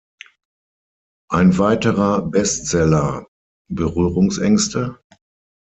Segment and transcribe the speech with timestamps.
[1.29, 3.27] Ein weiterer Bestseller,
[3.69, 4.97] "Berührungsängste?